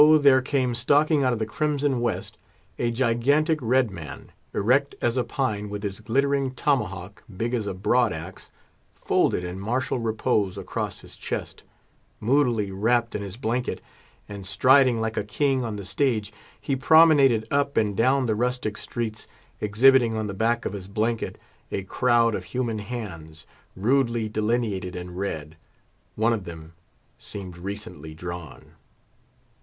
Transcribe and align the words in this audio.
there 0.21 0.41
came 0.41 0.73
stalking 0.73 1.23
out 1.23 1.31
of 1.31 1.37
the 1.37 1.45
crimson 1.45 2.01
West 2.01 2.35
a 2.79 2.89
gigantic 2.89 3.59
red 3.61 3.91
man, 3.91 4.31
erect 4.51 4.95
as 4.99 5.15
a 5.15 5.23
pine, 5.23 5.69
with 5.69 5.83
his 5.83 5.99
glittering 5.99 6.49
tomahawk, 6.55 7.21
big 7.37 7.53
as 7.53 7.67
a 7.67 7.73
broad 7.75 8.11
ax, 8.11 8.49
folded 8.95 9.43
in 9.43 9.59
martial 9.59 9.99
repose 9.99 10.57
across 10.57 11.01
his 11.01 11.15
chest, 11.15 11.61
Moodily 12.19 12.71
wrapped 12.71 13.13
in 13.13 13.21
his 13.21 13.37
blanket, 13.37 13.79
and 14.27 14.47
striding 14.47 14.99
like 14.99 15.17
a 15.17 15.23
king 15.23 15.63
on 15.63 15.75
the 15.75 15.85
stage, 15.85 16.33
he 16.59 16.75
promenaded 16.75 17.45
up 17.51 17.77
and 17.77 17.95
down 17.95 18.25
the 18.25 18.33
rustic 18.33 18.77
streets, 18.77 19.27
exhibiting 19.59 20.17
on 20.17 20.25
the 20.25 20.33
back 20.33 20.65
of 20.65 20.73
his 20.73 20.87
blanket 20.87 21.37
a 21.71 21.83
crowd 21.83 22.33
of 22.33 22.45
human 22.45 22.79
hands, 22.79 23.45
rudely 23.75 24.27
delineated 24.27 24.95
in 24.95 25.13
red; 25.13 25.57
one 26.15 26.33
of 26.33 26.45
them 26.45 26.73
seemed 27.19 27.55
recently 27.55 28.15
drawn. 28.15 28.71